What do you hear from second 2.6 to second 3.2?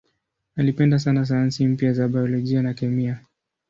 na kemia.